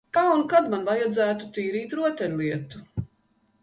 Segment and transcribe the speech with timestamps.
[0.17, 2.87] Kā un kad man vajadzētu tīrīt rotaļlietu?